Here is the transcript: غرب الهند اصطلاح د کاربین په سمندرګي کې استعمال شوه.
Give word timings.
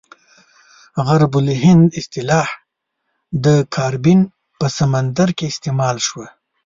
غرب 1.07 1.33
الهند 1.43 1.87
اصطلاح 1.99 2.49
د 3.43 3.45
کاربین 3.75 4.19
په 4.59 4.65
سمندرګي 4.77 5.35
کې 5.37 5.47
استعمال 5.53 5.97
شوه. 6.07 6.27